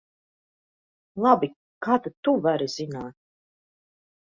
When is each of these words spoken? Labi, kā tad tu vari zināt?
Labi, 1.27 1.51
kā 1.89 2.01
tad 2.09 2.19
tu 2.25 2.37
vari 2.49 2.73
zināt? 2.81 3.23